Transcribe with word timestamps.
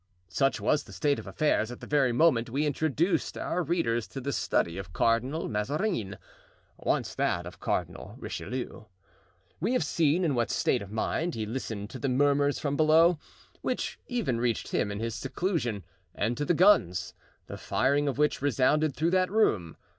Such 0.29 0.59
was 0.59 0.85
the 0.85 0.93
state 0.93 1.19
of 1.19 1.27
affairs 1.27 1.71
at 1.71 1.79
the 1.79 1.85
very 1.85 2.11
moment 2.11 2.49
we 2.49 2.65
introduced 2.65 3.37
our 3.37 3.61
readers 3.61 4.07
to 4.07 4.19
the 4.19 4.33
study 4.33 4.79
of 4.79 4.93
Cardinal 4.93 5.47
Mazarin—once 5.47 7.13
that 7.13 7.45
of 7.45 7.59
Cardinal 7.59 8.15
Richelieu. 8.17 8.85
We 9.59 9.73
have 9.73 9.83
seen 9.83 10.25
in 10.25 10.33
what 10.33 10.49
state 10.49 10.81
of 10.81 10.91
mind 10.91 11.35
he 11.35 11.45
listened 11.45 11.91
to 11.91 11.99
the 11.99 12.09
murmurs 12.09 12.57
from 12.57 12.75
below, 12.75 13.19
which 13.61 13.99
even 14.07 14.39
reached 14.41 14.69
him 14.69 14.91
in 14.91 14.99
his 14.99 15.13
seclusion, 15.13 15.83
and 16.15 16.35
to 16.35 16.45
the 16.45 16.55
guns, 16.55 17.13
the 17.45 17.59
firing 17.59 18.07
of 18.07 18.17
which 18.17 18.41
resounded 18.41 18.95
through 18.95 19.11
that 19.11 19.29
room. 19.29 19.77